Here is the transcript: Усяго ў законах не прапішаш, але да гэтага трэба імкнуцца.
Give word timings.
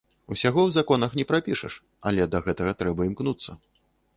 Усяго 0.35 0.61
ў 0.67 0.75
законах 0.77 1.11
не 1.19 1.25
прапішаш, 1.31 1.73
але 2.13 2.25
да 2.33 2.43
гэтага 2.49 2.73
трэба 2.81 3.01
імкнуцца. 3.11 3.51